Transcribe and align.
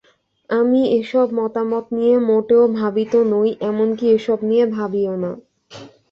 আমি 0.49 0.81
এসব 0.99 1.27
মতামত 1.39 1.85
নিয়ে 1.97 2.15
মোটেও 2.29 2.63
ভাবিত 2.79 3.13
নই, 3.31 3.49
এমনকি 3.69 4.05
এসব 4.17 4.39
নিয়ে 4.49 4.65
ভাবিও 4.77 5.13
না। 5.23 5.31